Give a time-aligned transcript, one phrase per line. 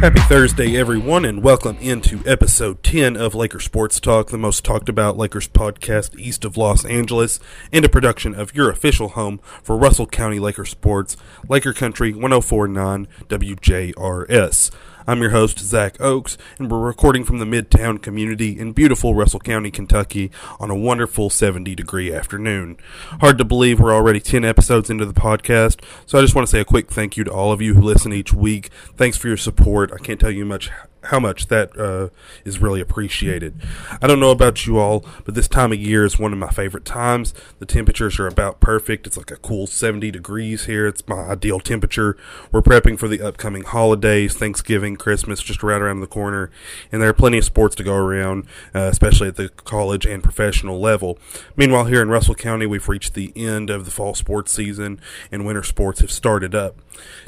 [0.00, 4.88] Happy Thursday, everyone, and welcome into episode 10 of Laker Sports Talk, the most talked
[4.88, 7.38] about Lakers podcast east of Los Angeles,
[7.70, 11.18] and a production of your official home for Russell County Laker Sports,
[11.50, 14.70] Laker Country 1049 WJRS.
[15.06, 19.40] I'm your host, Zach Oaks, and we're recording from the Midtown community in beautiful Russell
[19.40, 22.76] County, Kentucky on a wonderful 70 degree afternoon.
[23.20, 26.50] Hard to believe we're already 10 episodes into the podcast, so I just want to
[26.50, 28.70] say a quick thank you to all of you who listen each week.
[28.96, 29.90] Thanks for your support.
[29.92, 30.70] I can't tell you much
[31.04, 32.08] how much that uh,
[32.44, 33.60] is really appreciated.
[34.02, 36.50] I don't know about you all, but this time of year is one of my
[36.50, 37.32] favorite times.
[37.58, 39.06] The temperatures are about perfect.
[39.06, 40.86] It's like a cool 70 degrees here.
[40.86, 42.16] It's my ideal temperature.
[42.52, 46.50] We're prepping for the upcoming holidays, Thanksgiving, Christmas, just right around the corner,
[46.92, 50.22] and there are plenty of sports to go around, uh, especially at the college and
[50.22, 51.18] professional level.
[51.56, 55.00] Meanwhile, here in Russell County, we've reached the end of the fall sports season,
[55.32, 56.76] and winter sports have started up.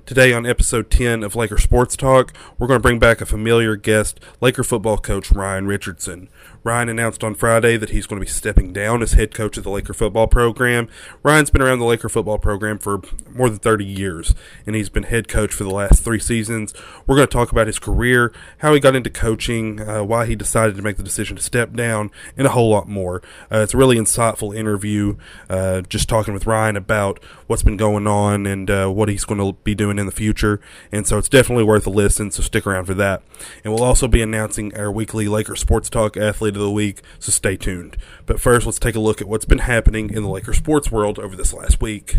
[0.04, 3.61] Today, on episode 10 of Laker Sports Talk, we're going to bring back a familiar
[3.76, 6.28] guest, Laker football coach Ryan Richardson.
[6.64, 9.64] Ryan announced on Friday that he's going to be stepping down as head coach of
[9.64, 10.88] the Laker football program.
[11.22, 13.00] Ryan's been around the Laker football program for
[13.34, 14.34] more than 30 years,
[14.66, 16.72] and he's been head coach for the last three seasons.
[17.06, 20.36] We're going to talk about his career, how he got into coaching, uh, why he
[20.36, 23.22] decided to make the decision to step down, and a whole lot more.
[23.50, 25.16] Uh, it's a really insightful interview,
[25.50, 29.40] uh, just talking with Ryan about what's been going on and uh, what he's going
[29.40, 30.60] to be doing in the future.
[30.92, 33.22] And so it's definitely worth a listen, so stick around for that.
[33.64, 37.30] And we'll also be announcing our weekly Laker Sports Talk Athlete of the Week, so
[37.30, 37.96] stay tuned.
[38.26, 41.18] But first, let's take a look at what's been happening in the Laker sports world
[41.18, 42.16] over this last week.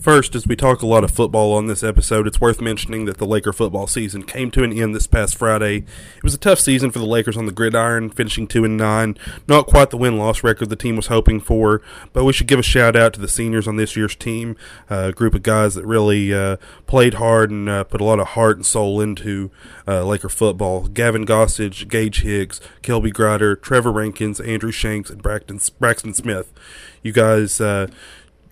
[0.00, 3.18] First, as we talk a lot of football on this episode, it's worth mentioning that
[3.18, 5.84] the Laker football season came to an end this past Friday.
[6.16, 9.18] It was a tough season for the Lakers on the gridiron, finishing 2 and 9.
[9.46, 11.82] Not quite the win loss record the team was hoping for,
[12.14, 14.56] but we should give a shout out to the seniors on this year's team,
[14.88, 18.28] a group of guys that really uh, played hard and uh, put a lot of
[18.28, 19.50] heart and soul into
[19.86, 20.88] uh, Laker football.
[20.88, 26.54] Gavin Gossage, Gage Hicks, Kelby Grider, Trevor Rankins, Andrew Shanks, and Braxton, Braxton Smith.
[27.02, 27.88] You guys uh,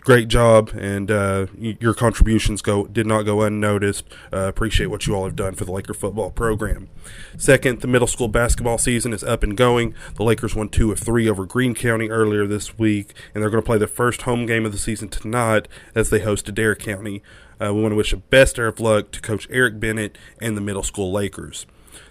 [0.09, 4.07] great job, and uh, your contributions go did not go unnoticed.
[4.33, 6.89] Uh, appreciate what you all have done for the Laker football program.
[7.37, 9.95] Second, the middle school basketball season is up and going.
[10.15, 13.63] The Lakers won two of three over Greene County earlier this week, and they're going
[13.63, 17.23] to play their first home game of the season tonight as they host Adair County.
[17.61, 20.63] Uh, we want to wish the best of luck to Coach Eric Bennett and the
[20.63, 21.67] middle school Lakers.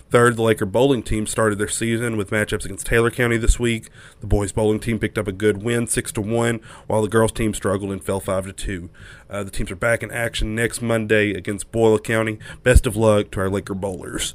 [0.10, 3.90] Third, the Laker bowling team started their season with matchups against Taylor County this week.
[4.22, 7.34] The boys bowling team picked up a good win, six to one, while the girls
[7.34, 8.90] team struggled and fell five to two.
[9.30, 12.40] Uh, the teams are back in action next Monday against Boyle County.
[12.64, 14.34] Best of luck to our Laker bowlers.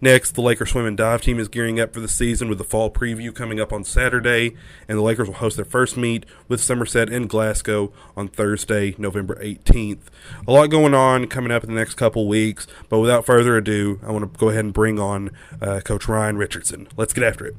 [0.00, 2.64] Next, the Lakers swim and dive team is gearing up for the season with the
[2.64, 4.54] fall preview coming up on Saturday,
[4.86, 9.36] and the Lakers will host their first meet with Somerset in Glasgow on Thursday, November
[9.36, 10.02] 18th.
[10.46, 13.98] A lot going on coming up in the next couple weeks, but without further ado,
[14.06, 15.30] I want to go ahead and bring on
[15.62, 16.88] uh, Coach Ryan Richardson.
[16.98, 17.56] Let's get after it.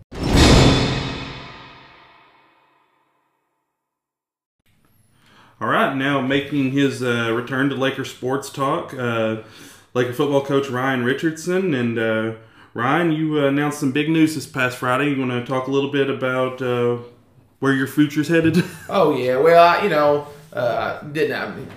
[5.60, 8.94] All right, now making his uh, return to Lakers Sports Talk.
[8.94, 9.38] Uh,
[9.98, 11.74] Laker football coach Ryan Richardson.
[11.74, 12.34] And uh,
[12.76, 15.10] Ryan, you announced some big news this past Friday.
[15.10, 16.98] You want to talk a little bit about uh,
[17.60, 18.64] where your future's headed?
[18.90, 21.34] Oh yeah, well I, you know uh, didn't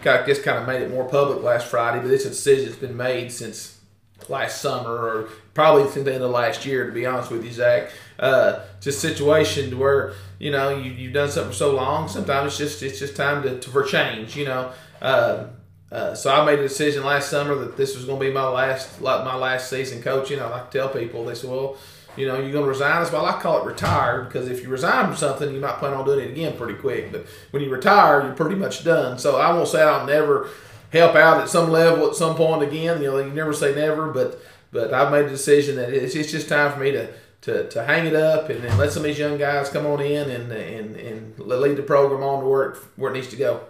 [0.06, 2.78] I just kind of made it more public last Friday, but it's a decision that's
[2.78, 3.80] been made since
[4.28, 6.86] last summer or probably since the end of last year.
[6.86, 11.30] To be honest with you, Zach, uh, just situation where you know you you've done
[11.30, 12.06] something for so long.
[12.06, 14.36] Sometimes it's just it's just time to, to for change.
[14.36, 14.72] You know.
[15.02, 15.46] Uh,
[15.92, 18.46] uh, so I made a decision last summer that this was going to be my
[18.46, 20.38] last, like my last season coaching.
[20.38, 21.76] I like to tell people, they said, "Well,
[22.16, 24.68] you know, you're going to resign." As well, I call it retired because if you
[24.68, 27.10] resign from something, you might plan on doing it again pretty quick.
[27.10, 29.18] But when you retire, you're pretty much done.
[29.18, 30.48] So I won't say I'll never
[30.92, 33.02] help out at some level at some point again.
[33.02, 34.40] You know, you never say never, but
[34.70, 37.08] but I've made a decision that it's, it's just time for me to.
[37.42, 40.02] To, to hang it up and then let some of these young guys come on
[40.02, 43.36] in and, and, and lead the program on to where it, where it needs to
[43.36, 43.62] go.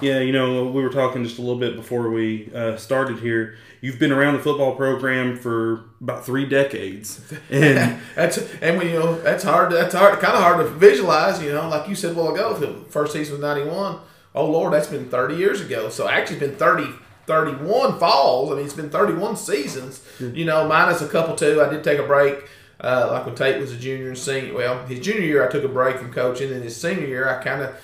[0.00, 3.56] Yeah, you know, we were talking just a little bit before we uh, started here.
[3.80, 8.94] You've been around the football program for about three decades, and that's and when you
[8.94, 9.72] know that's hard.
[9.72, 11.42] That's hard, kind of hard to visualize.
[11.42, 14.00] You know, like you said a while ago, the first season was ninety one.
[14.34, 15.88] Oh Lord, that's been thirty years ago.
[15.88, 16.90] So actually, it's been 30,
[17.26, 18.50] 31 falls.
[18.50, 20.02] I mean, it's been thirty one seasons.
[20.20, 21.62] You know, minus a couple too.
[21.62, 22.48] I did take a break.
[22.78, 24.54] Uh, like when Tate was a junior and senior.
[24.54, 27.42] Well, his junior year, I took a break from coaching, and his senior year, I
[27.42, 27.74] kind of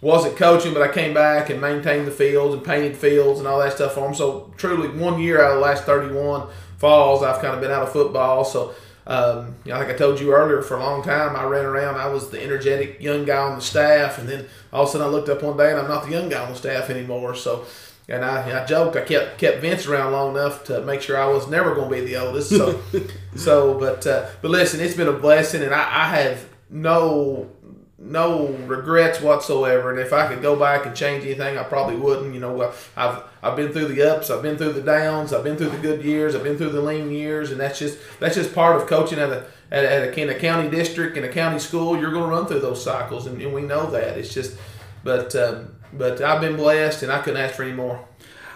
[0.00, 3.58] wasn't coaching, but I came back and maintained the fields and painted fields and all
[3.60, 4.14] that stuff for them.
[4.14, 6.48] So truly, one year out of the last 31
[6.78, 8.44] falls, I've kind of been out of football.
[8.44, 8.74] So,
[9.06, 11.96] um, you know, like I told you earlier, for a long time I ran around.
[11.96, 15.06] I was the energetic young guy on the staff, and then all of a sudden
[15.06, 17.34] I looked up one day and I'm not the young guy on the staff anymore.
[17.34, 17.64] So,
[18.08, 21.26] and I, I joked I kept kept Vince around long enough to make sure I
[21.26, 22.50] was never going to be the oldest.
[22.50, 22.80] So,
[23.36, 27.50] so but uh, but listen, it's been a blessing, and I, I have no
[27.98, 29.90] no regrets whatsoever.
[29.90, 32.32] And if I could go back and change anything, I probably wouldn't.
[32.32, 35.56] You know, I've I've been through the ups, I've been through the downs, I've been
[35.56, 38.54] through the good years, I've been through the lean years, and that's just that's just
[38.54, 41.98] part of coaching at a at, a, in a county district in a county school.
[41.98, 44.16] You're going to run through those cycles, and, and we know that.
[44.16, 44.56] It's just,
[45.02, 48.04] but um, but I've been blessed, and I couldn't ask for any more.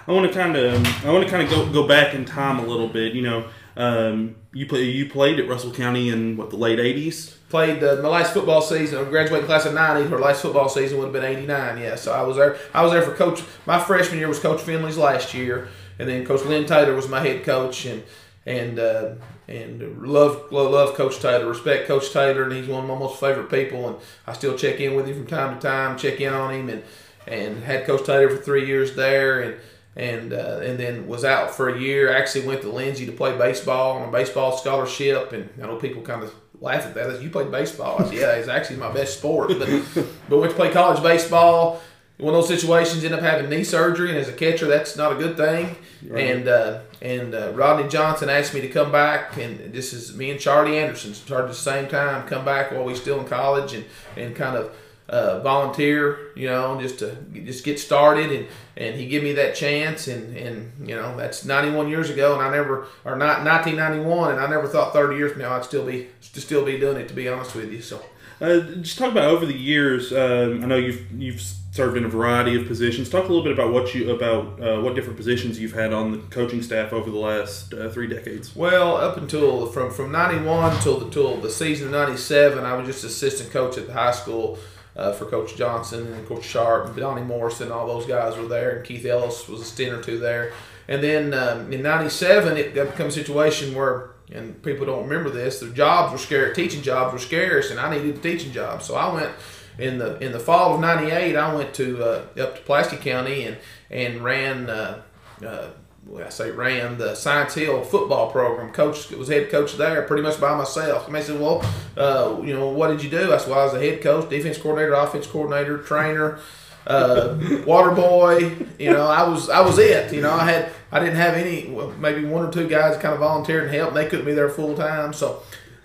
[0.07, 2.59] I want to kind of I want to kind of go go back in time
[2.59, 3.15] a little bit.
[3.15, 7.37] You know, um, you play you played at Russell County in what the late '80s.
[7.49, 9.05] Played uh, my last football season.
[9.11, 10.09] graduating class of '90.
[10.09, 11.79] Her last football season would have been '89.
[11.79, 12.57] Yeah, so I was there.
[12.75, 13.43] I was there for coach.
[13.67, 15.69] My freshman year was Coach Finley's last year,
[15.99, 18.03] and then Coach Lynn Taylor was my head coach, and
[18.47, 19.15] and uh,
[19.49, 21.47] and love, love love Coach Taylor.
[21.47, 23.89] Respect Coach Taylor, and he's one of my most favorite people.
[23.89, 23.97] And
[24.27, 25.99] I still check in with him from time to time.
[25.99, 26.83] Check in on him, and
[27.31, 29.57] and had Coach Taylor for three years there, and
[29.97, 32.13] and uh, and then was out for a year.
[32.13, 36.03] Actually went to Lindsey to play baseball on a baseball scholarship, and I know people
[36.03, 37.23] kind of laugh at that.
[37.23, 38.01] You played baseball?
[38.01, 39.53] I said, yeah, it's actually my best sport.
[39.59, 39.69] But
[40.29, 41.81] but went to play college baseball.
[42.19, 45.13] One of those situations, end up having knee surgery, and as a catcher, that's not
[45.13, 45.75] a good thing.
[46.07, 46.25] Right.
[46.25, 50.31] And uh, and uh, Rodney Johnson asked me to come back, and this is me
[50.31, 53.73] and Charlie Anderson started at the same time, come back while we still in college,
[53.73, 53.85] and
[54.17, 54.75] and kind of
[55.11, 58.47] uh, volunteer, you know, just to just get started, and
[58.77, 62.43] and he gave me that chance, and and you know that's 91 years ago, and
[62.43, 65.85] I never or not 1991, and I never thought 30 years from now I'd still
[65.85, 67.09] be to still be doing it.
[67.09, 68.03] To be honest with you, so.
[68.41, 70.15] Uh, just talk about over the years.
[70.15, 71.43] Um, I know you've you've
[71.73, 73.11] served in a variety of positions.
[73.11, 76.13] Talk a little bit about what you about uh, what different positions you've had on
[76.13, 78.57] the coaching staff over the last uh, three decades.
[78.57, 82.87] Well, up until from from '91 till the till the season of '97, I was
[82.87, 84.59] just assistant coach at the high school.
[85.01, 88.77] Uh, for Coach Johnson and Coach Sharp and Donnie Morrison, all those guys were there,
[88.77, 90.53] and Keith Ellis was a stint or two there.
[90.89, 95.31] And then um, in '97, it got become a situation where and people don't remember
[95.31, 95.61] this.
[95.61, 96.55] The jobs were scarce.
[96.55, 98.83] Teaching jobs were scarce, and I needed a teaching job.
[98.83, 99.31] So I went
[99.79, 101.37] in the in the fall of '98.
[101.37, 103.57] I went to uh, up to Pulaski County and
[103.91, 104.71] and ran.
[104.71, 105.03] Uh,
[105.45, 105.71] uh,
[106.07, 108.73] well, I say ran the Science Hill football program.
[108.73, 111.07] Coach was head coach there, pretty much by myself.
[111.07, 111.65] And they said, "Well,
[111.97, 114.29] uh, you know, what did you do?" I said, "Well, I was a head coach,
[114.29, 116.41] defense coordinator, offense coordinator, trainer."
[116.87, 118.57] uh, water boy.
[118.79, 120.13] You know, I was I was it.
[120.13, 121.71] You know, I had I didn't have any.
[121.71, 123.95] Well, maybe one or two guys kind of volunteered and helped.
[123.95, 125.43] They couldn't be there full time, so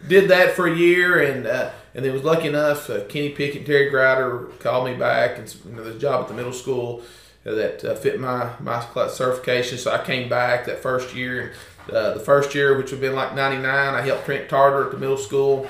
[0.08, 2.90] did that for a year, and uh, and then was lucky enough.
[2.90, 6.28] Uh, Kenny Pickett and Terry Grider called me back, and you know, the job at
[6.28, 7.04] the middle school
[7.54, 9.78] that uh, fit my my certification.
[9.78, 11.54] So I came back that first year.
[11.92, 14.92] Uh, the first year, which would have been like '99, I helped Trent Tarter at
[14.92, 15.70] the middle school,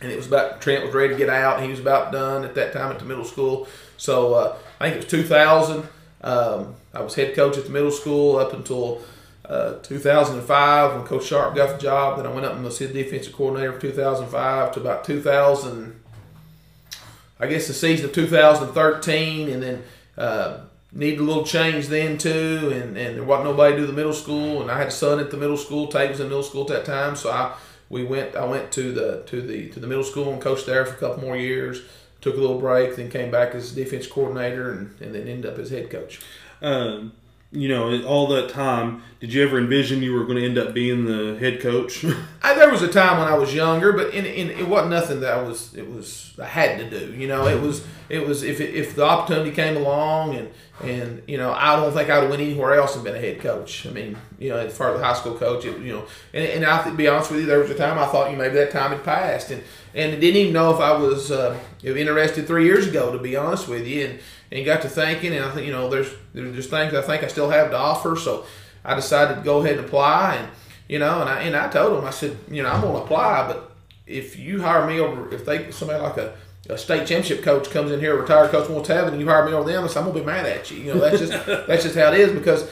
[0.00, 1.62] and it was about Trent was ready to get out.
[1.62, 3.68] He was about done at that time at the middle school.
[3.98, 5.86] So uh, I think it was 2000.
[6.22, 9.02] Um, I was head coach at the middle school up until
[9.44, 12.16] uh, 2005 when Coach Sharp got the job.
[12.16, 16.00] Then I went up and was his defensive coordinator for 2005 to about 2000.
[17.38, 19.82] I guess the season of 2013, and then
[20.16, 20.60] uh,
[20.92, 22.70] needed a little change then too.
[22.72, 25.20] And, and there wasn't nobody to do the middle school, and I had a son
[25.20, 25.86] at the middle school.
[25.86, 27.56] Tate was in middle school at that time, so I
[27.88, 28.36] we went.
[28.36, 30.98] I went to the to the to the middle school and coached there for a
[30.98, 31.82] couple more years
[32.20, 35.58] took a little break, then came back as defense coordinator, and, and then ended up
[35.58, 36.20] as head coach.
[36.62, 37.12] Um,
[37.52, 40.72] you know, all that time, did you ever envision you were going to end up
[40.72, 42.04] being the head coach?
[42.42, 45.20] I, there was a time when I was younger, but in, in, it wasn't nothing
[45.20, 45.74] that I was.
[45.74, 47.12] It was I had to do.
[47.12, 50.48] You know, it was it was if it, if the opportunity came along, and
[50.80, 53.20] and you know, I don't think I would have went anywhere else and been a
[53.20, 53.84] head coach.
[53.84, 56.44] I mean, you know, as far as the high school coach, it, you know, and,
[56.44, 58.44] and I to be honest with you, there was a time I thought you know,
[58.44, 62.46] maybe that time had passed, and and didn't even know if I was uh, interested
[62.46, 64.20] three years ago, to be honest with you, and
[64.52, 67.28] and got to thinking, and I think you know there's there's things I think I
[67.28, 68.44] still have to offer, so
[68.84, 70.48] I decided to go ahead and apply, and
[70.88, 73.02] you know, and I and I told them I said you know I'm going to
[73.02, 73.72] apply, but
[74.06, 76.34] if you hire me over, if they somebody like a
[76.68, 79.20] a state championship coach comes in here, a retired coach wants to have it, and
[79.20, 80.78] you hire me over them, I'm gonna be mad at you.
[80.78, 81.32] You know, that's just
[81.66, 82.68] that's just how it is because,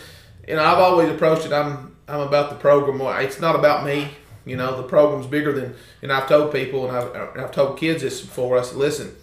[0.47, 1.53] you know, I've always approached it.
[1.53, 3.01] I'm I'm about the program.
[3.23, 4.09] It's not about me.
[4.45, 8.03] You know, the program's bigger than, and I've told people, and I've, I've told kids
[8.03, 8.59] this before.
[8.59, 9.15] I said, listen,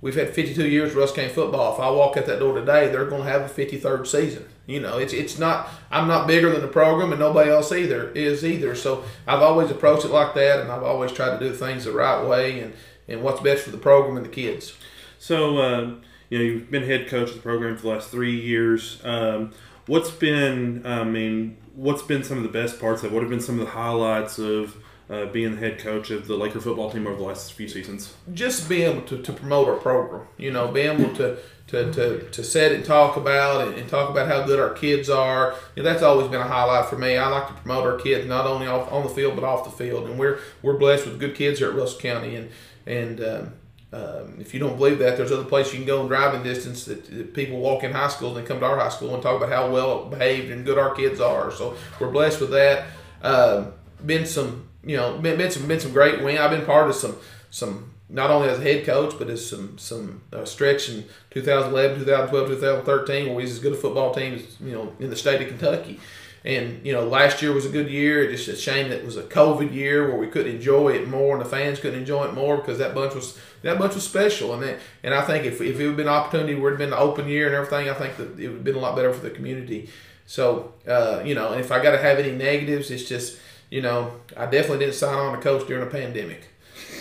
[0.00, 1.74] we've had 52 years of Russ football.
[1.74, 4.46] If I walk out that door today, they're going to have a 53rd season.
[4.66, 5.68] You know, it's it's not.
[5.90, 8.74] I'm not bigger than the program, and nobody else either is either.
[8.74, 11.92] So I've always approached it like that, and I've always tried to do things the
[11.92, 12.74] right way and
[13.08, 14.76] and what's best for the program and the kids.
[15.18, 15.94] So uh,
[16.28, 19.00] you know, you've been head coach of the program for the last three years.
[19.04, 19.52] Um,
[19.86, 23.12] what's been, I mean, what's been some of the best parts of?
[23.12, 24.76] What have been some of the highlights of
[25.10, 28.14] uh, being the head coach of the Laker football team over the last few seasons?
[28.32, 31.38] Just being able to, to promote our program, you know, being able to
[31.68, 35.10] to, to, to set and talk about and, and, talk about how good our kids
[35.10, 35.54] are.
[35.76, 37.18] You know, that's always been a highlight for me.
[37.18, 39.70] I like to promote our kids not only off, on the field but off the
[39.70, 42.36] field, and we're we're blessed with good kids here at Russell County.
[42.36, 42.50] And
[42.86, 43.52] and um,
[43.92, 46.84] um, if you don't believe that, there's other places you can go in driving distance
[46.84, 49.38] that, that, people walk in high schools and come to our high school and talk
[49.38, 51.50] about how well behaved and good our kids are.
[51.50, 52.88] So we're blessed with that.
[53.22, 53.72] Um,
[54.04, 56.38] been some, you know, been, been some been some great win.
[56.38, 57.16] I've been part of some
[57.50, 62.00] some not only as a head coach, but as some some uh, stretch in 2011,
[62.00, 65.16] 2012, 2013, where we was as good a football team as you know in the
[65.16, 66.00] state of Kentucky.
[66.44, 68.22] And you know, last year was a good year.
[68.22, 71.08] It's just a shame that it was a COVID year where we couldn't enjoy it
[71.08, 74.04] more, and the fans couldn't enjoy it more because that bunch was that bunch was
[74.04, 74.54] special.
[74.54, 76.78] And that, and I think if, if it would have been an opportunity it had
[76.78, 78.94] been an open year and everything, I think that it would have been a lot
[78.94, 79.90] better for the community.
[80.26, 83.38] So uh, you know, if I got to have any negatives, it's just
[83.70, 86.48] you know, I definitely didn't sign on to coach during a pandemic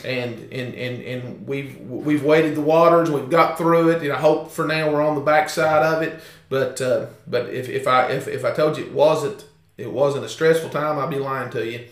[0.03, 3.09] and and and, and we've we've waded the waters.
[3.09, 6.19] We've got through it, and I hope for now we're on the backside of it.
[6.49, 9.45] But uh, but if, if I if, if I told you it wasn't
[9.77, 11.85] it wasn't a stressful time, I'd be lying to you.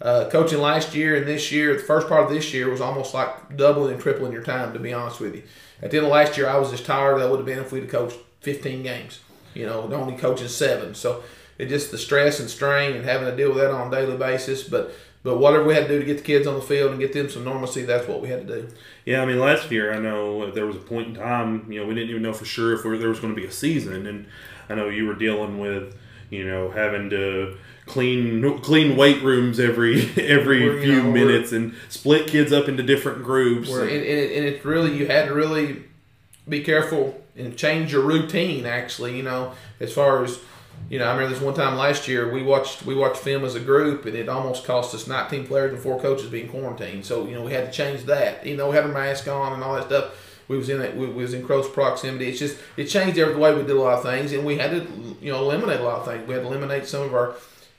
[0.00, 3.14] Uh, coaching last year and this year, the first part of this year was almost
[3.14, 4.72] like doubling and tripling your time.
[4.72, 5.42] To be honest with you,
[5.80, 7.60] at the end of last year, I was as tired as I would have been
[7.60, 9.20] if we'd have coached 15 games.
[9.54, 10.94] You know, only coaching seven.
[10.94, 11.22] So
[11.62, 14.16] it just the stress and strain and having to deal with that on a daily
[14.16, 14.64] basis.
[14.64, 14.92] But
[15.22, 17.12] but whatever we had to do to get the kids on the field and get
[17.12, 18.68] them some normalcy, that's what we had to do.
[19.04, 21.86] Yeah, I mean, last year I know there was a point in time, you know,
[21.86, 24.26] we didn't even know for sure if there was going to be a season, and
[24.68, 25.96] I know you were dealing with,
[26.30, 31.74] you know, having to clean clean weight rooms every every we're, few know, minutes and
[31.88, 33.70] split kids up into different groups.
[33.70, 35.84] And, and, it, and it's really you had to really
[36.48, 38.66] be careful and change your routine.
[38.66, 40.40] Actually, you know, as far as
[40.88, 43.54] you know, I remember this one time last year we watched we watched film as
[43.54, 47.06] a group, and it almost cost us 19 players and four coaches being quarantined.
[47.06, 48.44] So you know we had to change that.
[48.44, 50.14] You know, we had a mask on and all that stuff.
[50.48, 50.96] We was in it.
[50.96, 52.28] We was in close proximity.
[52.28, 54.70] It's just it changed every way we did a lot of things, and we had
[54.72, 56.26] to you know eliminate a lot of things.
[56.26, 57.36] We had to eliminate some of our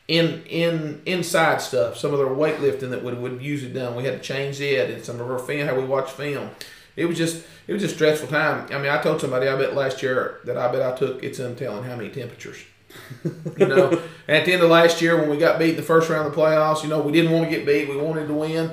[0.08, 3.96] in in inside stuff, some of the weightlifting that would would usually done.
[3.96, 6.50] We had to change it, and some of our film how we watch film.
[6.96, 8.68] It was just it was just stressful time.
[8.72, 11.40] I mean, I told somebody I bet last year that I bet I took it's
[11.40, 12.64] untelling how many temperatures
[13.58, 16.10] you know, at the end of last year when we got beat in the first
[16.10, 17.90] round of the playoffs, you know, we didn't want to get beat.
[17.90, 18.72] We wanted to win.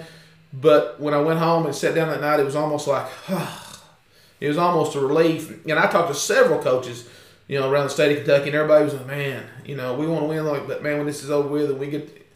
[0.53, 3.07] But when I went home and sat down that night, it was almost like,
[4.41, 5.65] it was almost a relief.
[5.67, 7.09] And I talked to several coaches,
[7.47, 10.07] you know, around the state of Kentucky, and everybody was like, man, you know, we
[10.07, 10.45] want to win.
[10.45, 12.27] Like, but man, when this is over with and we get,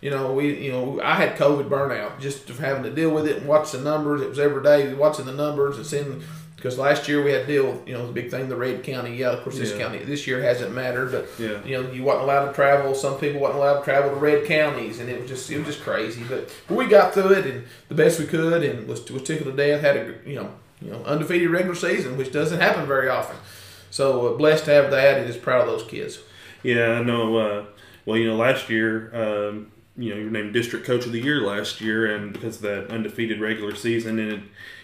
[0.00, 3.38] you know, we, you know, I had COVID burnout just having to deal with it
[3.38, 4.20] and watch the numbers.
[4.20, 6.22] It was every day watching the numbers and seeing
[6.62, 8.84] because last year we had to deal with, you know, the big thing, the red
[8.84, 9.16] county.
[9.16, 9.78] Yeah, of course, this yeah.
[9.78, 11.60] county this year hasn't mattered, but yeah.
[11.64, 12.94] you know, you wasn't allowed to travel.
[12.94, 15.66] Some people wasn't allowed to travel to red counties, and it was just it was
[15.66, 16.22] just crazy.
[16.22, 19.56] But, but we got through it and the best we could, and was was tickled
[19.56, 19.80] to death.
[19.80, 23.36] Had a you know you know undefeated regular season, which doesn't happen very often.
[23.90, 26.20] So uh, blessed to have that, and just proud of those kids.
[26.62, 27.38] Yeah, I know.
[27.38, 27.64] Uh,
[28.06, 29.10] well, you know, last year.
[29.12, 32.62] Um, you know, you're named district coach of the year last year, and because of
[32.62, 34.40] that undefeated regular season, and it,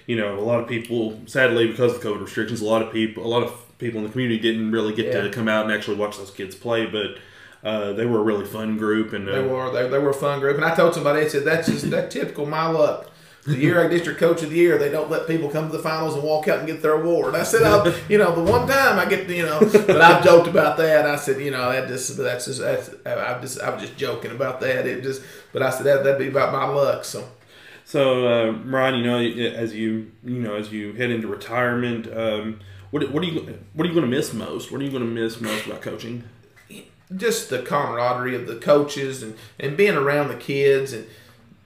[0.09, 3.25] you know, a lot of people, sadly, because of COVID restrictions, a lot of people,
[3.25, 5.21] a lot of people in the community didn't really get yeah.
[5.21, 6.87] to come out and actually watch those kids play.
[6.87, 7.19] But
[7.63, 10.15] uh, they were a really fun group, and uh, they were they, they were a
[10.15, 10.57] fun group.
[10.57, 13.11] And I told somebody, I said that's just that typical my luck.
[13.45, 15.83] The year I district coach of the year, they don't let people come to the
[15.83, 17.35] finals and walk out and get their award.
[17.35, 20.49] I said, I'll, you know, the one time I get, you know, but I've joked
[20.49, 21.07] about that.
[21.07, 24.31] I said, you know, that just that's just that's I just I was just joking
[24.31, 24.87] about that.
[24.87, 25.23] It just,
[25.53, 27.05] but I said that that'd be about my luck.
[27.05, 27.29] So.
[27.89, 29.19] So, uh, Ryan, you know,
[29.49, 33.87] as you you know as you head into retirement, um, what what are you what
[33.87, 34.71] are you going to miss most?
[34.71, 36.25] What are you going to miss most about coaching?
[37.17, 41.07] Just the camaraderie of the coaches and, and being around the kids and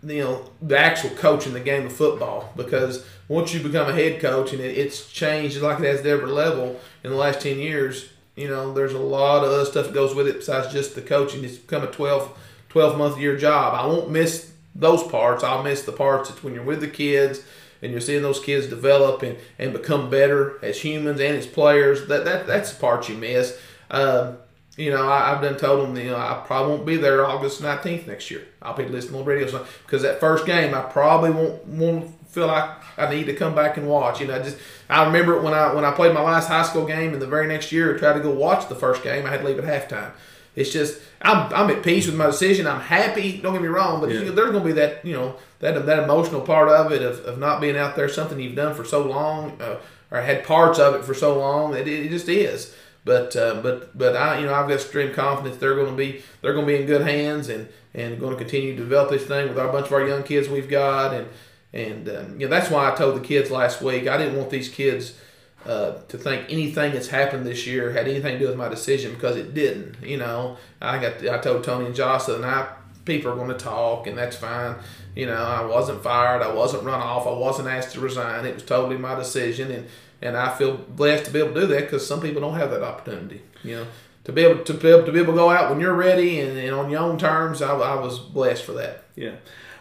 [0.04, 4.20] you know the actual coaching the game of football because once you become a head
[4.20, 7.58] coach and it, it's changed like it has at every level in the last 10
[7.58, 10.94] years you know there's a lot of other stuff that goes with it besides just
[10.96, 12.36] the coaching it's become a 12
[12.68, 15.44] 12 month year job i won't miss those parts.
[15.44, 17.42] I'll miss the parts It's when you're with the kids
[17.80, 22.06] and you're seeing those kids develop and, and become better as humans and as players.
[22.08, 23.58] That, that that's the part you miss.
[23.90, 24.34] Uh,
[24.76, 27.60] you know, I, have done told them, you know, I probably won't be there August
[27.60, 28.46] 19th next year.
[28.62, 32.46] I'll be listening on the radio because that first game, I probably won't, won't feel
[32.46, 34.22] like I need to come back and watch.
[34.22, 34.56] You know, I just
[34.88, 37.46] I remember when I when I played my last high school game, and the very
[37.46, 39.26] next year, I tried to go watch the first game.
[39.26, 40.12] I had to leave at halftime
[40.54, 42.66] it's just I'm, I'm at peace with my decision.
[42.66, 43.38] I'm happy.
[43.38, 44.20] Don't get me wrong, but yeah.
[44.20, 47.02] you know, there's going to be that you know that that emotional part of it
[47.02, 49.78] of, of not being out there, something you've done for so long, uh,
[50.10, 52.74] or had parts of it for so long it, it just is.
[53.04, 56.22] But uh, but but I you know I've got extreme confidence they're going to be
[56.40, 59.26] they're going to be in good hands and and going to continue to develop this
[59.26, 61.26] thing with our bunch of our young kids we've got and
[61.72, 64.50] and um, you know that's why I told the kids last week I didn't want
[64.50, 65.18] these kids
[65.66, 69.14] uh, to think anything that's happened this year had anything to do with my decision
[69.14, 69.96] because it didn't.
[70.02, 72.68] You know, I got I told Tony and the night
[73.04, 74.76] people are going to talk and that's fine.
[75.14, 78.44] You know, I wasn't fired, I wasn't run off, I wasn't asked to resign.
[78.44, 79.88] It was totally my decision, and
[80.22, 82.70] and I feel blessed to be able to do that because some people don't have
[82.70, 83.42] that opportunity.
[83.62, 83.86] You know,
[84.24, 86.40] to be able to be able to be able to go out when you're ready
[86.40, 87.60] and, and on your own terms.
[87.60, 89.04] I, I was blessed for that.
[89.14, 89.36] Yeah.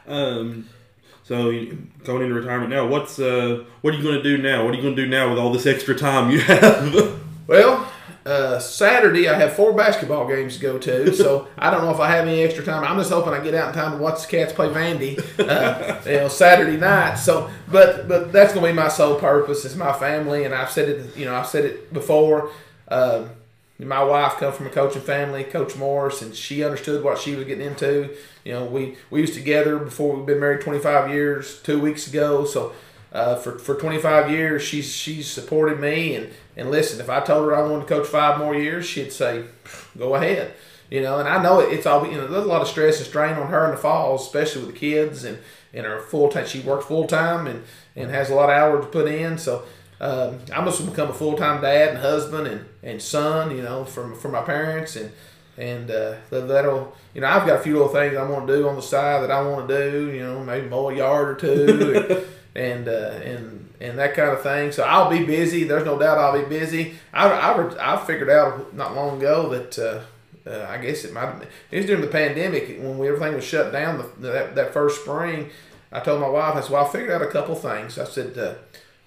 [0.08, 0.68] Um,
[1.24, 1.52] so
[2.04, 4.66] going into retirement now, what's uh, what are you going to do now?
[4.66, 7.20] What are you going to do now with all this extra time you have?
[7.48, 7.92] well,
[8.26, 12.00] uh, Saturday I have four basketball games to go to, so I don't know if
[12.00, 12.84] I have any extra time.
[12.84, 16.02] I'm just hoping I get out in time to watch the Cats play Vandy, uh,
[16.10, 17.16] you know, Saturday night.
[17.16, 19.66] So, but but that's going to be my sole purpose.
[19.66, 21.18] It's my family, and I've said it.
[21.18, 22.52] You know, I've said it before.
[22.88, 23.26] Uh,
[23.88, 27.46] my wife come from a coaching family, Coach Morris, and she understood what she was
[27.46, 28.16] getting into.
[28.44, 31.62] You know, we we was together before we've been married 25 years.
[31.62, 32.74] Two weeks ago, so
[33.12, 37.00] uh, for for 25 years, she's she's supported me and and listen.
[37.00, 39.46] If I told her I wanted to coach five more years, she'd say,
[39.98, 40.54] "Go ahead."
[40.90, 42.28] You know, and I know it, it's all you know.
[42.28, 44.80] There's a lot of stress and strain on her in the fall, especially with the
[44.80, 45.40] kids and
[45.74, 46.46] and her full time.
[46.46, 47.64] She works full time and
[47.96, 49.38] and has a lot of hours to put in.
[49.38, 49.64] So
[50.02, 53.56] um, I must become a full time dad and husband and, and son.
[53.56, 55.12] You know, from from my parents and
[55.58, 58.68] and uh, that'll you know I've got a few little things I want to do
[58.68, 60.12] on the side that I want to do.
[60.12, 61.96] You know, maybe mow a yard or two.
[61.96, 62.92] and, and uh,
[63.24, 64.72] and and that kind of thing.
[64.72, 65.64] So I'll be busy.
[65.64, 66.96] There's no doubt I'll be busy.
[67.14, 71.34] I, I, I figured out not long ago that uh, uh, I guess it might
[71.70, 75.02] it was during the pandemic when we, everything was shut down the, that, that first
[75.02, 75.50] spring.
[75.92, 78.00] I told my wife, I said, well, I figured out a couple things.
[78.00, 78.54] I said, uh,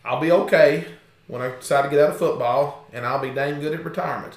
[0.04, 0.86] I'll be okay
[1.26, 4.36] when I decide to get out of football, and I'll be dang good at retirement.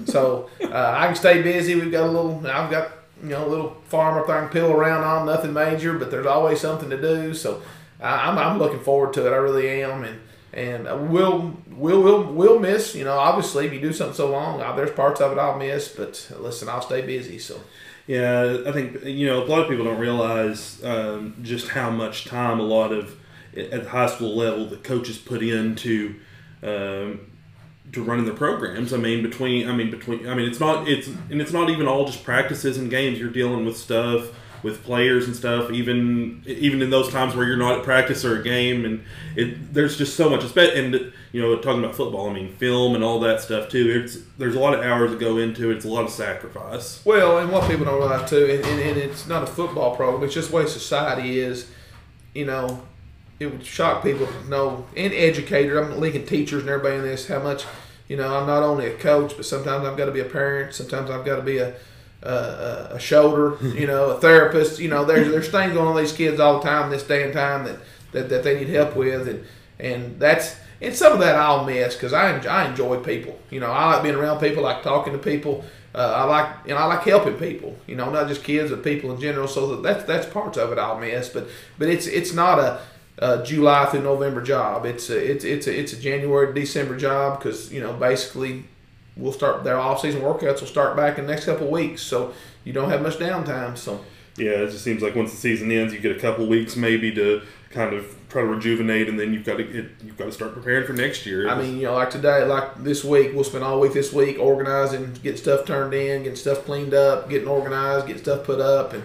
[0.08, 1.74] so uh, I can stay busy.
[1.74, 2.92] We've got a little, I've got,
[3.22, 6.60] you know, a little farm up there pill around on, nothing major, but there's always
[6.60, 7.34] something to do.
[7.34, 7.60] So
[8.00, 9.32] I'm, I'm looking forward to it.
[9.32, 10.20] I really am, and
[10.52, 12.94] and we'll we'll we'll we'll miss.
[12.94, 15.58] You know, obviously, if you do something so long, uh, there's parts of it I'll
[15.58, 15.88] miss.
[15.88, 17.38] But listen, I'll stay busy.
[17.38, 17.60] So.
[18.08, 22.24] Yeah, I think you know a lot of people don't realize um, just how much
[22.24, 23.16] time a lot of
[23.56, 26.14] at the high school level that coaches put into
[26.62, 27.20] um,
[27.92, 28.92] to running the programs.
[28.92, 31.86] I mean, between I mean between I mean it's not it's and it's not even
[31.86, 33.18] all just practices and games.
[33.18, 34.30] You're dealing with stuff
[34.62, 38.40] with players and stuff, even even in those times where you're not at practice or
[38.40, 39.04] a game, and
[39.36, 40.44] it there's just so much.
[40.56, 44.02] And you know, talking about football, I mean, film and all that stuff too.
[44.04, 45.76] It's there's a lot of hours that go into it.
[45.76, 47.04] It's a lot of sacrifice.
[47.04, 50.22] Well, and what people don't realize too, and, and, and it's not a football program.
[50.22, 51.68] It's just the way society is.
[52.34, 52.82] You know,
[53.42, 55.76] it would shock people to know, and educators.
[55.76, 57.64] I'm linking teachers and everybody in this how much.
[58.08, 60.74] You know, I'm not only a coach, but sometimes I've got to be a parent.
[60.74, 61.74] Sometimes I've got to be a
[62.22, 64.78] uh, a shoulder, you know, a therapist.
[64.78, 67.32] You know, there's there's things going on these kids all the time this day and
[67.32, 67.78] time that,
[68.12, 69.44] that, that they need help with, and
[69.78, 73.38] and that's and some of that I'll miss because I enjoy, I enjoy people.
[73.50, 75.64] You know, I like being around people, I like talking to people.
[75.94, 77.76] Uh, I like and I like helping people.
[77.86, 79.46] You know, not just kids but people in general.
[79.46, 82.80] So that's that's parts of it I'll miss, but but it's it's not a
[83.18, 84.86] uh, July through November job.
[84.86, 88.64] It's a, it's it's a, it's a January December job because you know basically
[89.16, 92.32] we'll start their off season workouts will start back in the next couple weeks, so
[92.64, 93.76] you don't have much downtime.
[93.76, 94.04] So
[94.36, 97.12] yeah, it just seems like once the season ends, you get a couple weeks maybe
[97.14, 100.32] to kind of try to rejuvenate, and then you've got to get, you've got to
[100.32, 101.48] start preparing for next year.
[101.48, 104.38] I mean, you know, like today, like this week, we'll spend all week this week
[104.38, 108.94] organizing, getting stuff turned in, getting stuff cleaned up, getting organized, getting stuff put up,
[108.94, 109.04] and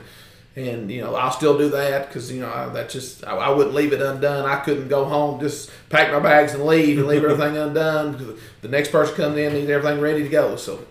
[0.57, 3.49] and you know I'll still do that because you know I, that just I, I,
[3.49, 4.49] wouldn't leave it undone.
[4.49, 8.67] I couldn't go home just pack my bags and leave and leave everything undone the
[8.67, 10.55] next person comes in needs everything ready to go.
[10.55, 10.85] So,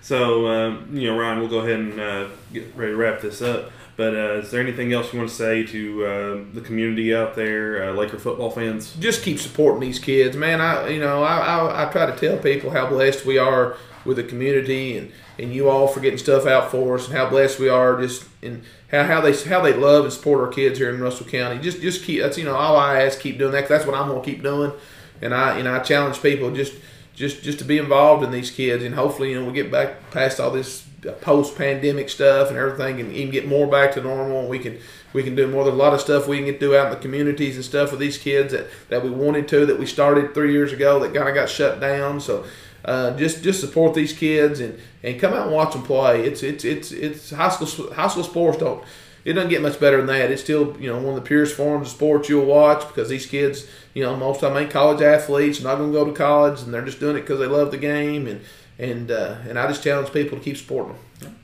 [0.00, 3.40] so um, you know Ryan, we'll go ahead and uh, get ready to wrap this
[3.40, 3.70] up.
[3.96, 7.36] But uh, is there anything else you want to say to uh, the community out
[7.36, 8.92] there, uh, Laker football fans?
[8.96, 10.60] Just keep supporting these kids, man.
[10.60, 14.16] I you know I, I, I try to tell people how blessed we are with
[14.16, 17.58] the community and, and you all for getting stuff out for us and how blessed
[17.58, 20.92] we are just and how, how they how they love and support our kids here
[20.92, 21.60] in Russell County.
[21.60, 23.68] Just just keep that's you know all I ask keep doing that.
[23.68, 24.72] that's what I'm gonna keep doing.
[25.20, 26.74] And I know I challenge people just
[27.14, 30.10] just just to be involved in these kids and hopefully you know we get back
[30.10, 30.86] past all this
[31.20, 34.78] post pandemic stuff and everything and even get more back to normal and we can
[35.12, 35.64] we can do more.
[35.64, 37.92] There's a lot of stuff we can get do out in the communities and stuff
[37.92, 41.14] with these kids that, that we wanted to that we started three years ago that
[41.14, 42.20] kind of got shut down.
[42.20, 42.44] So
[42.84, 46.24] uh, just just support these kids and, and come out and watch them play.
[46.24, 48.84] It's it's it's it's high school high school sports don't
[49.24, 50.30] it doesn't get much better than that.
[50.30, 53.26] It's still you know one of the purest forms of sports you'll watch because these
[53.26, 56.60] kids, you know, most of them ain't college athletes, not going to go to college,
[56.62, 58.42] and they're just doing it because they love the game, and
[58.78, 61.36] and uh, and I just challenge people to keep supporting them.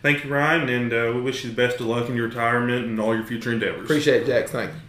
[0.00, 2.86] Thank you, Ryan, and uh, we wish you the best of luck in your retirement
[2.86, 3.82] and all your future endeavors.
[3.82, 4.48] Appreciate it, Jack.
[4.48, 4.80] Thank you.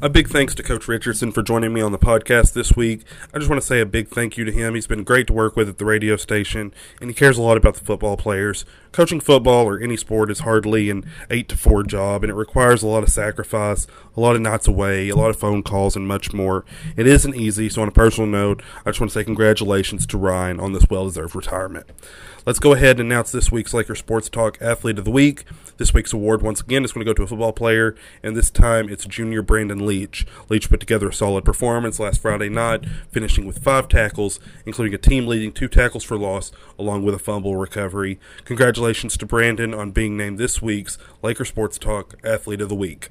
[0.00, 3.02] A big thanks to Coach Richardson for joining me on the podcast this week.
[3.34, 4.76] I just want to say a big thank you to him.
[4.76, 7.56] He's been great to work with at the radio station, and he cares a lot
[7.56, 8.64] about the football players.
[8.92, 12.84] Coaching football or any sport is hardly an 8 to 4 job, and it requires
[12.84, 16.08] a lot of sacrifice, a lot of nights away, a lot of phone calls, and
[16.08, 16.64] much more.
[16.96, 20.18] It isn't easy, so on a personal note, I just want to say congratulations to
[20.18, 21.86] Ryan on this well deserved retirement.
[22.44, 25.44] Let's go ahead and announce this week's Laker Sports Talk Athlete of the Week.
[25.76, 28.50] This week's award, once again, is going to go to a football player, and this
[28.50, 30.26] time it's junior Brandon Leach.
[30.48, 34.98] Leach put together a solid performance last Friday night, finishing with five tackles, including a
[34.98, 38.18] team leading two tackles for loss, along with a fumble recovery.
[38.44, 43.10] Congratulations to Brandon on being named this week's Laker Sports Talk Athlete of the Week.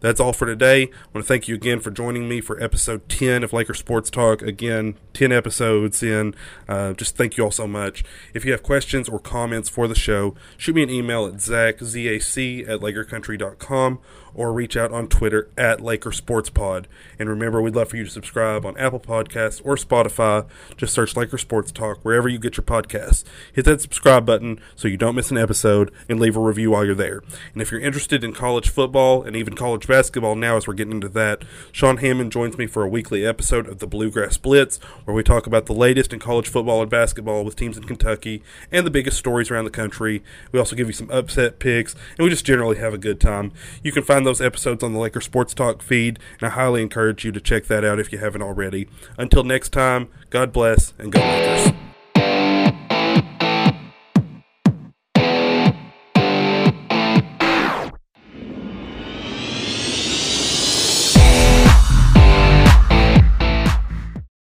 [0.00, 0.84] That's all for today.
[0.84, 4.10] I want to thank you again for joining me for episode 10 of Laker Sports
[4.10, 4.40] Talk.
[4.40, 6.34] Again, 10 episodes in.
[6.68, 8.02] Uh, just thank you all so much.
[8.32, 11.80] If you have questions or comments for the show, shoot me an email at zach,
[11.80, 13.98] Z-A-C, at lakercountry.com
[14.34, 16.88] or reach out on Twitter at Laker Sports Pod.
[17.18, 20.46] And remember, we'd love for you to subscribe on Apple Podcasts or Spotify.
[20.76, 23.24] Just search Laker Sports Talk wherever you get your podcasts.
[23.52, 26.84] Hit that subscribe button so you don't miss an episode and leave a review while
[26.84, 27.22] you're there.
[27.52, 30.94] And if you're interested in college football and even college basketball now as we're getting
[30.94, 35.14] into that, Sean Hammond joins me for a weekly episode of the Bluegrass Blitz where
[35.14, 38.86] we talk about the latest in college football and basketball with teams in Kentucky and
[38.86, 40.22] the biggest stories around the country.
[40.52, 43.52] We also give you some upset picks and we just generally have a good time.
[43.82, 47.24] You can find those episodes on the Laker Sports Talk feed and I highly encourage
[47.24, 48.86] you to check that out if you haven't already.
[49.16, 51.89] Until next time, God bless and go Lakers.